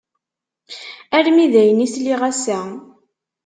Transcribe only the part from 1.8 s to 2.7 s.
i sliɣ ass-a.